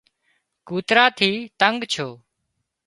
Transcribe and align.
ڪوترا 0.67 1.05
ٿي 1.17 1.29
تنڳ 1.59 1.77
ڇو 1.93 2.07